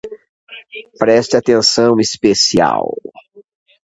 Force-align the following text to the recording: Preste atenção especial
Preste 0.97 1.37
atenção 1.37 1.93
especial 1.99 2.97